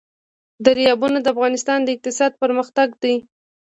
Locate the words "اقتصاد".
1.95-2.31